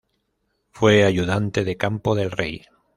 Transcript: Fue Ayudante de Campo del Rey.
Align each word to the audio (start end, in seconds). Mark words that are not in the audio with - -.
Fue 0.71 1.03
Ayudante 1.03 1.63
de 1.63 1.77
Campo 1.77 2.15
del 2.15 2.31
Rey. 2.31 2.63